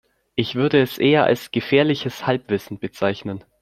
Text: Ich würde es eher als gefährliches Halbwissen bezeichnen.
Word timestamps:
Ich 0.33 0.55
würde 0.55 0.81
es 0.81 0.97
eher 0.97 1.25
als 1.25 1.51
gefährliches 1.51 2.25
Halbwissen 2.25 2.79
bezeichnen. 2.79 3.43